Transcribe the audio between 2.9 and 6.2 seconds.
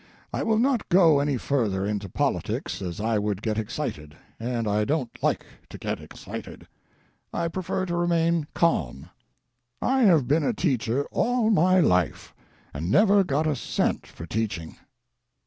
I would get excited, and I don't like to get